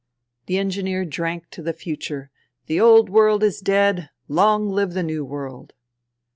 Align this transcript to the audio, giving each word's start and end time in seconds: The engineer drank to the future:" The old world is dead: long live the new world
The 0.47 0.57
engineer 0.57 1.05
drank 1.05 1.51
to 1.51 1.61
the 1.61 1.73
future:" 1.73 2.31
The 2.65 2.81
old 2.81 3.07
world 3.07 3.43
is 3.43 3.59
dead: 3.61 4.09
long 4.27 4.67
live 4.67 4.93
the 4.93 5.03
new 5.03 5.23
world 5.23 5.73